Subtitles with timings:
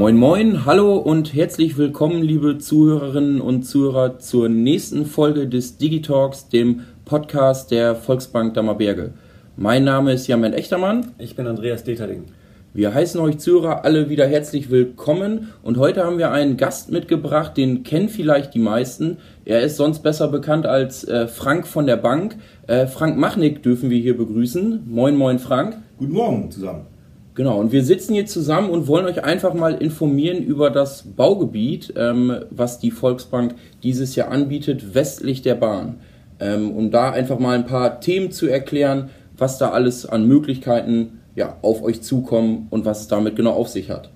[0.00, 6.48] Moin Moin, hallo und herzlich willkommen, liebe Zuhörerinnen und Zuhörer, zur nächsten Folge des Digitalks,
[6.48, 9.12] dem Podcast der Volksbank Dammerberge.
[9.58, 11.12] Mein Name ist Jamen Echtermann.
[11.18, 12.24] Ich bin Andreas Deterling.
[12.72, 17.58] Wir heißen euch Zuhörer alle wieder herzlich willkommen und heute haben wir einen Gast mitgebracht,
[17.58, 19.18] den kennen vielleicht die meisten.
[19.44, 22.36] Er ist sonst besser bekannt als äh, Frank von der Bank.
[22.68, 24.82] Äh, Frank Machnick dürfen wir hier begrüßen.
[24.86, 25.76] Moin, moin, Frank.
[25.98, 26.86] Guten Morgen zusammen.
[27.34, 31.94] Genau, und wir sitzen hier zusammen und wollen euch einfach mal informieren über das Baugebiet,
[31.96, 36.00] ähm, was die Volksbank dieses Jahr anbietet, westlich der Bahn.
[36.40, 41.20] Ähm, um da einfach mal ein paar Themen zu erklären, was da alles an Möglichkeiten
[41.36, 44.10] ja, auf euch zukommen und was es damit genau auf sich hat.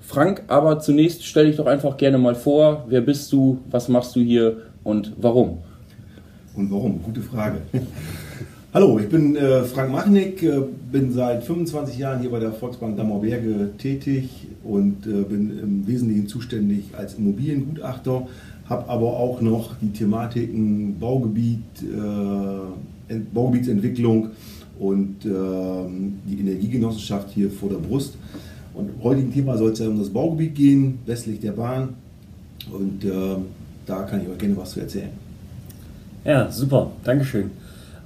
[0.00, 4.16] Frank, aber zunächst stell dich doch einfach gerne mal vor, wer bist du, was machst
[4.16, 5.58] du hier und warum?
[6.54, 7.02] Und warum?
[7.02, 7.58] Gute Frage.
[8.72, 10.60] Hallo, ich bin äh, Frank Machnick, äh,
[10.92, 16.28] bin seit 25 Jahren hier bei der Volksbank Dammerberge tätig und äh, bin im Wesentlichen
[16.28, 18.28] zuständig als Immobiliengutachter,
[18.68, 24.30] habe aber auch noch die Thematiken Baugebiet, äh, Baugebietsentwicklung
[24.78, 28.14] und ähm, die Energiegenossenschaft hier vor der Brust.
[28.72, 31.94] Und im heutigen Thema soll es ja um das Baugebiet gehen, westlich der Bahn.
[32.70, 33.10] Und äh,
[33.84, 35.10] da kann ich euch gerne was zu erzählen.
[36.24, 37.50] Ja, super, Dankeschön.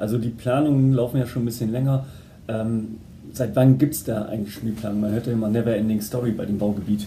[0.04, 2.04] Also die Planungen laufen ja schon ein bisschen länger.
[2.46, 2.96] Ähm,
[3.32, 5.00] seit wann gibt es da eigentlich Spielplan?
[5.00, 7.06] Man hört ja immer Never Ending Story bei dem Baugebiet.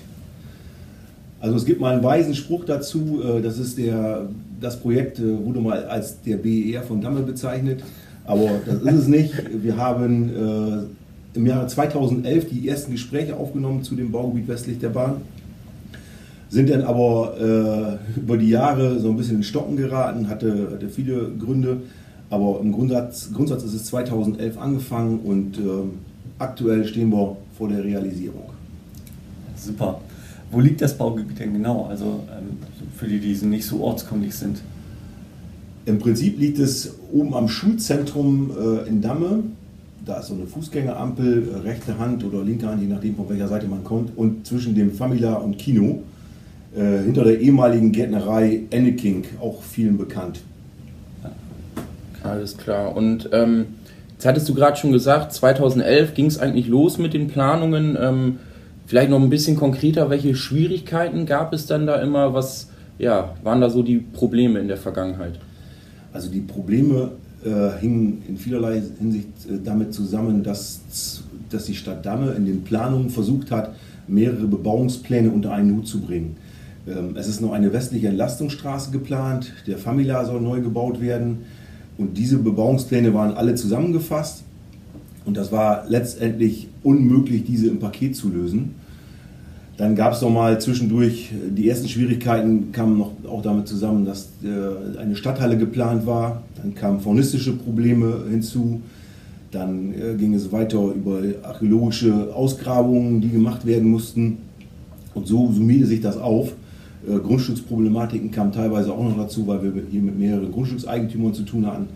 [1.39, 4.23] Also es gibt mal einen weisen Spruch dazu, äh, das ist der,
[4.59, 7.83] das Projekt äh, wurde mal als der BER von Damme bezeichnet.
[8.25, 9.31] Aber das ist es nicht.
[9.63, 10.87] Wir haben
[11.35, 15.21] äh, im Jahre 2011 die ersten Gespräche aufgenommen zu dem Baugebiet westlich der Bahn.
[16.49, 20.89] Sind dann aber äh, über die Jahre so ein bisschen in Stocken geraten, hatte, hatte
[20.89, 21.81] viele Gründe.
[22.29, 25.61] Aber im Grundsatz, Grundsatz ist es 2011 angefangen und äh,
[26.39, 28.49] aktuell stehen wir vor der Realisierung.
[29.55, 30.01] Super.
[30.51, 31.85] Wo liegt das Baugebiet denn genau?
[31.85, 32.57] Also ähm,
[32.95, 34.61] für die, die nicht so ortskundig sind.
[35.85, 39.43] Im Prinzip liegt es oben am Schulzentrum äh, in Damme.
[40.05, 43.47] Da ist so eine Fußgängerampel, äh, rechte Hand oder linke Hand, je nachdem von welcher
[43.47, 44.17] Seite man kommt.
[44.17, 46.03] Und zwischen dem Famila und Kino,
[46.75, 50.41] äh, hinter der ehemaligen Gärtnerei Enneking, auch vielen bekannt.
[52.27, 52.95] Alles klar.
[52.95, 53.65] Und ähm,
[54.13, 57.97] jetzt hattest du gerade schon gesagt, 2011 ging es eigentlich los mit den Planungen.
[57.99, 58.39] Ähm,
[58.85, 62.33] vielleicht noch ein bisschen konkreter, welche Schwierigkeiten gab es dann da immer?
[62.33, 65.39] Was ja, waren da so die Probleme in der Vergangenheit?
[66.13, 67.11] Also die Probleme
[67.45, 70.81] äh, hingen in vielerlei Hinsicht äh, damit zusammen, dass,
[71.49, 73.75] dass die Stadt Damme in den Planungen versucht hat,
[74.07, 76.37] mehrere Bebauungspläne unter einen Hut zu bringen.
[76.87, 81.45] Ähm, es ist noch eine westliche Entlastungsstraße geplant, der Famila soll neu gebaut werden
[81.97, 84.43] und diese Bebauungspläne waren alle zusammengefasst
[85.25, 88.75] und das war letztendlich unmöglich, diese im Paket zu lösen.
[89.77, 94.29] Dann gab es noch mal zwischendurch, die ersten Schwierigkeiten kamen noch auch damit zusammen, dass
[94.43, 96.41] äh, eine Stadthalle geplant war.
[96.55, 98.81] Dann kamen faunistische Probleme hinzu.
[99.51, 104.37] Dann äh, ging es weiter über archäologische Ausgrabungen, die gemacht werden mussten.
[105.13, 106.53] Und so summierte sich das auf.
[107.05, 111.65] Äh, Grundstücksproblematiken kamen teilweise auch noch dazu, weil wir hier mit mehreren Grundstückseigentümern zu tun
[111.67, 111.87] hatten.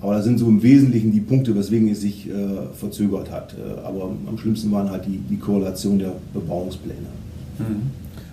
[0.00, 2.32] Aber das sind so im Wesentlichen die Punkte, weswegen es sich äh,
[2.74, 3.54] verzögert hat.
[3.54, 6.98] Äh, aber am schlimmsten waren halt die, die Korrelation der Bebauungspläne.
[7.58, 7.90] Mhm.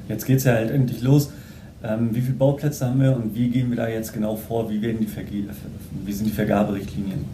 [0.10, 1.30] Jetzt geht es ja halt endlich los.
[1.84, 4.70] Ähm, wie viele Bauplätze haben wir und wie gehen wir da jetzt genau vor?
[4.70, 5.46] Wie, werden die Verge
[6.06, 7.26] wie sind die Vergaberichtlinien?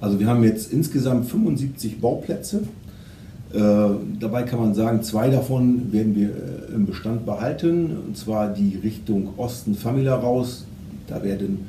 [0.00, 2.62] Also wir haben jetzt insgesamt 75 Bauplätze.
[3.54, 3.60] Äh,
[4.18, 8.80] dabei kann man sagen, zwei davon werden wir äh, im Bestand behalten, und zwar die
[8.82, 10.66] Richtung Osten Famila raus.
[11.06, 11.66] Da werden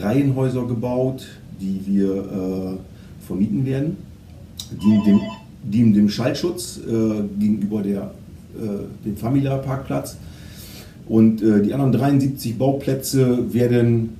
[0.00, 1.26] Reihenhäuser gebaut,
[1.60, 3.98] die wir äh, vermieten werden,
[4.70, 5.20] die dem,
[5.62, 6.80] die dem Schallschutz
[7.38, 8.12] gegenüber der
[8.54, 10.16] äh, den Famila-Parkplatz.
[11.08, 14.16] Und die anderen 73 Bauplätze werden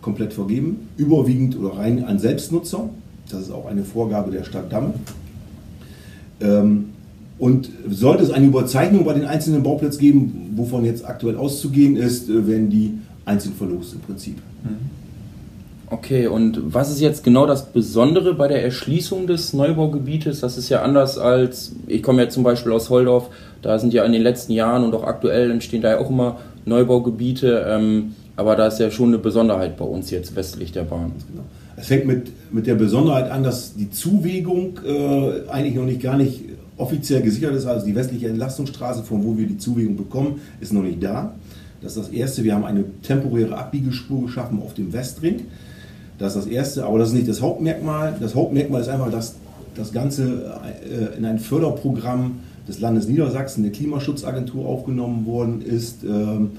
[0.00, 2.88] komplett vergeben, überwiegend oder rein an Selbstnutzer.
[3.30, 4.94] Das ist auch eine Vorgabe der Stadt Damme.
[6.40, 6.90] Ähm,
[7.38, 12.28] und sollte es eine Überzeichnung bei den einzelnen Bauplätzen geben, wovon jetzt aktuell auszugehen ist,
[12.28, 12.94] werden die
[13.24, 14.36] einzeln verlost im Prinzip.
[14.62, 14.94] Mhm.
[15.90, 20.40] Okay, und was ist jetzt genau das Besondere bei der Erschließung des Neubaugebietes?
[20.40, 23.28] Das ist ja anders als, ich komme ja zum Beispiel aus Holdorf,
[23.62, 26.38] da sind ja in den letzten Jahren und auch aktuell entstehen da ja auch immer
[26.64, 31.12] Neubaugebiete, ähm, aber da ist ja schon eine Besonderheit bei uns jetzt westlich der Bahn.
[31.76, 36.16] Es fängt mit, mit der Besonderheit an, dass die Zuwegung äh, eigentlich noch nicht gar
[36.16, 36.42] nicht
[36.76, 40.82] offiziell gesichert ist, also die westliche Entlastungsstraße, von wo wir die Zuwegung bekommen, ist noch
[40.82, 41.34] nicht da.
[41.80, 42.44] Das ist das Erste.
[42.44, 45.42] Wir haben eine temporäre Abbiegespur geschaffen auf dem Westring.
[46.18, 48.16] Das ist das Erste, aber das ist nicht das Hauptmerkmal.
[48.20, 49.34] Das Hauptmerkmal ist einfach, dass
[49.74, 56.52] das Ganze äh, in ein Förderprogramm des Landes Niedersachsen, der Klimaschutzagentur, aufgenommen worden ist ähm,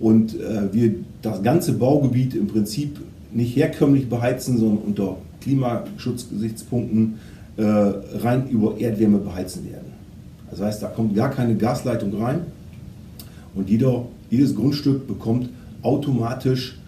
[0.00, 2.98] und äh, wir das ganze Baugebiet im Prinzip
[3.32, 7.18] nicht herkömmlich beheizen, sondern unter Klimaschutzgesichtspunkten
[7.56, 9.92] äh, rein über Erdwärme beheizen werden.
[10.50, 12.40] Das heißt, da kommt gar keine Gasleitung rein
[13.54, 15.48] und jeder, jedes Grundstück bekommt
[15.82, 16.78] automatisch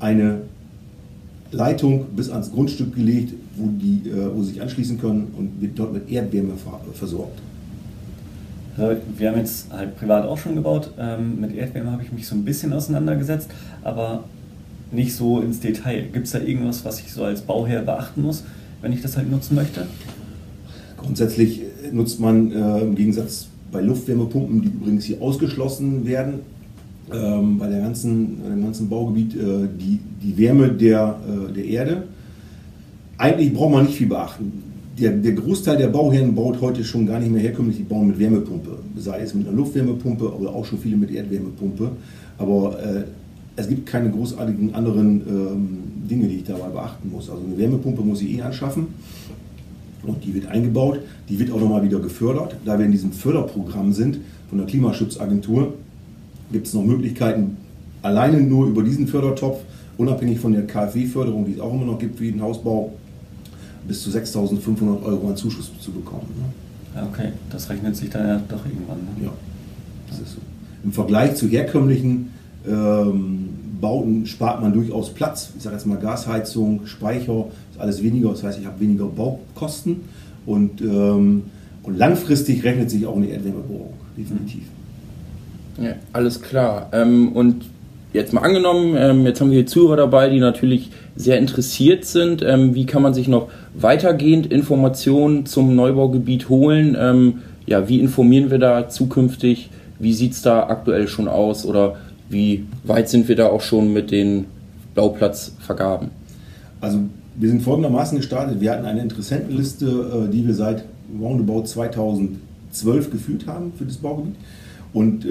[0.00, 0.42] eine
[1.52, 5.78] Leitung bis ans Grundstück gelegt, wo, die, äh, wo sie sich anschließen können und wird
[5.78, 6.52] dort mit Erdwärme
[6.94, 7.38] versorgt.
[8.76, 10.90] Wir haben jetzt halt privat auch schon gebaut.
[10.98, 13.48] Ähm, mit Erdwärme habe ich mich so ein bisschen auseinandergesetzt,
[13.82, 14.24] aber
[14.92, 16.08] nicht so ins Detail.
[16.12, 18.44] Gibt es da irgendwas, was ich so als Bauherr beachten muss,
[18.82, 19.86] wenn ich das halt nutzen möchte?
[20.98, 21.62] Grundsätzlich
[21.92, 26.40] nutzt man äh, im Gegensatz bei Luftwärmepumpen, die übrigens hier ausgeschlossen werden,
[27.12, 32.02] ähm, bei, der ganzen, dem ganzen Baugebiet äh, die, die Wärme der, äh, der Erde.
[33.18, 34.62] Eigentlich braucht man nicht viel beachten.
[34.98, 38.18] Der, der Großteil der Bauherren baut heute schon gar nicht mehr herkömmlich, die bauen mit
[38.18, 38.78] Wärmepumpe.
[38.96, 41.90] Sei es mit einer Luftwärmepumpe oder auch schon viele mit Erdwärmepumpe.
[42.38, 43.04] Aber äh,
[43.56, 45.78] es gibt keine großartigen anderen ähm,
[46.08, 47.28] Dinge, die ich dabei beachten muss.
[47.28, 48.86] Also eine Wärmepumpe muss ich eh anschaffen
[50.02, 51.00] und die wird eingebaut.
[51.28, 52.56] Die wird auch nochmal wieder gefördert.
[52.64, 55.74] Da wir in diesem Förderprogramm sind von der Klimaschutzagentur,
[56.52, 57.56] gibt es noch Möglichkeiten,
[58.02, 59.60] alleine nur über diesen Fördertopf,
[59.98, 62.92] unabhängig von der KfW-Förderung, die es auch immer noch gibt für jeden Hausbau,
[63.86, 66.28] bis zu 6.500 Euro an Zuschuss zu bekommen.
[66.36, 67.08] Ne?
[67.12, 68.98] Okay, das rechnet sich dann ja doch irgendwann.
[68.98, 69.24] Ne?
[69.24, 69.32] Ja,
[70.08, 70.38] das ist so.
[70.84, 72.30] Im Vergleich zu herkömmlichen
[72.66, 73.48] ähm,
[73.80, 75.52] Bauten spart man durchaus Platz.
[75.56, 78.30] Ich sage jetzt mal Gasheizung, Speicher, ist alles weniger.
[78.30, 80.02] Das heißt, ich habe weniger Baukosten
[80.46, 81.44] und, ähm,
[81.82, 84.62] und langfristig rechnet sich auch eine Erdwärmebohrung, definitiv.
[85.78, 86.88] Ja, alles klar.
[86.92, 87.66] Ähm, und
[88.16, 92.42] jetzt mal angenommen, ähm, jetzt haben wir hier Zuhörer dabei, die natürlich sehr interessiert sind.
[92.42, 96.96] Ähm, wie kann man sich noch weitergehend Informationen zum Neubaugebiet holen?
[96.98, 99.70] Ähm, ja, wie informieren wir da zukünftig?
[99.98, 101.64] Wie sieht es da aktuell schon aus?
[101.66, 101.96] Oder
[102.28, 104.46] wie weit sind wir da auch schon mit den
[104.94, 106.10] Bauplatzvergaben?
[106.80, 107.00] Also
[107.36, 108.60] wir sind folgendermaßen gestartet.
[108.60, 110.84] Wir hatten eine Interessentenliste, äh, die wir seit
[111.20, 114.36] Roundabout 2012 geführt haben für das Baugebiet.
[114.96, 115.28] Und äh,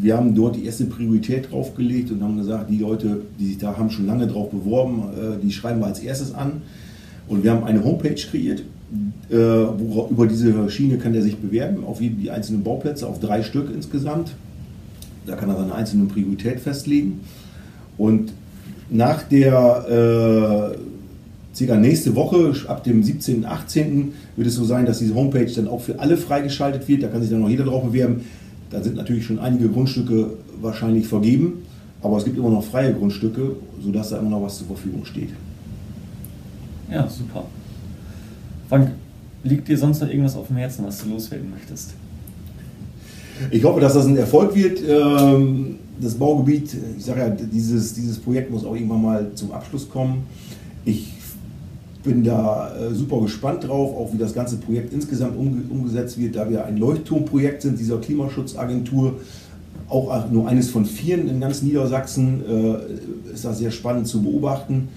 [0.00, 3.76] wir haben dort die erste Priorität draufgelegt und haben gesagt, die Leute, die sich da
[3.76, 6.62] haben schon lange drauf beworben, äh, die schreiben wir als erstes an.
[7.26, 8.60] Und wir haben eine Homepage kreiert,
[9.28, 13.42] äh, wo, über diese Schiene kann er sich bewerben, auf die einzelnen Bauplätze, auf drei
[13.42, 14.36] Stück insgesamt.
[15.26, 17.18] Da kann er seine einzelne Priorität festlegen.
[17.96, 18.32] Und
[18.88, 24.12] nach der äh, circa nächste Woche, ab dem 17., 18.
[24.36, 27.02] wird es so sein, dass diese Homepage dann auch für alle freigeschaltet wird.
[27.02, 28.20] Da kann sich dann noch jeder drauf bewerben.
[28.70, 31.62] Da sind natürlich schon einige Grundstücke wahrscheinlich vergeben,
[32.02, 35.30] aber es gibt immer noch freie Grundstücke, sodass da immer noch was zur Verfügung steht.
[36.90, 37.44] Ja, super.
[38.68, 38.90] Frank,
[39.42, 41.94] liegt dir sonst noch irgendwas auf dem Herzen, was du loswerden möchtest?
[43.50, 44.80] Ich hoffe, dass das ein Erfolg wird.
[44.86, 49.88] Ähm, das Baugebiet, ich sage ja, dieses, dieses Projekt muss auch irgendwann mal zum Abschluss
[49.88, 50.22] kommen.
[50.84, 51.17] Ich
[52.02, 56.48] bin da äh, super gespannt drauf, auch wie das ganze Projekt insgesamt umgesetzt wird, da
[56.48, 59.14] wir ein Leuchtturmprojekt sind dieser Klimaschutzagentur.
[59.88, 64.88] Auch nur eines von vielen in ganz Niedersachsen äh, ist das sehr spannend zu beobachten.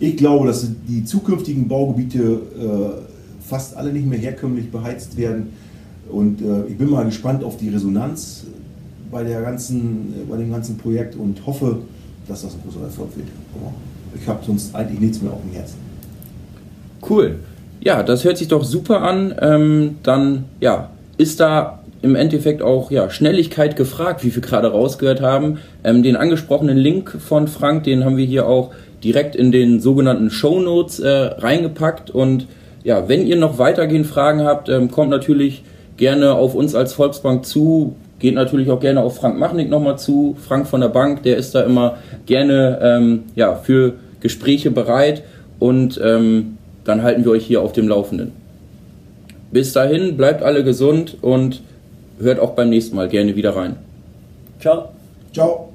[0.00, 5.48] Ich glaube, dass die zukünftigen Baugebiete äh, fast alle nicht mehr herkömmlich beheizt werden.
[6.10, 8.44] Und ich bin mal gespannt auf die Resonanz
[9.10, 11.80] bei, der ganzen, bei dem ganzen Projekt und hoffe,
[12.26, 13.28] dass das ein großer Erfolg wird.
[14.18, 15.87] Ich habe sonst eigentlich nichts mehr auf dem Herzen.
[17.08, 17.36] Cool.
[17.80, 19.34] Ja, das hört sich doch super an.
[19.40, 25.20] Ähm, dann ja, ist da im Endeffekt auch ja, Schnelligkeit gefragt, wie wir gerade rausgehört
[25.20, 25.58] haben.
[25.84, 30.30] Ähm, den angesprochenen Link von Frank, den haben wir hier auch direkt in den sogenannten
[30.30, 32.10] Show Notes äh, reingepackt.
[32.10, 32.46] Und
[32.84, 35.62] ja, wenn ihr noch weitergehend Fragen habt, ähm, kommt natürlich
[35.96, 37.96] gerne auf uns als Volksbank zu.
[38.18, 40.36] Geht natürlich auch gerne auf Frank Machnik nochmal zu.
[40.40, 45.22] Frank von der Bank, der ist da immer gerne ähm, ja, für Gespräche bereit.
[45.58, 46.57] Und ähm,
[46.88, 48.32] dann halten wir euch hier auf dem Laufenden.
[49.50, 51.62] Bis dahin, bleibt alle gesund und
[52.18, 53.76] hört auch beim nächsten Mal gerne wieder rein.
[54.60, 54.88] Ciao.
[55.32, 55.67] Ciao.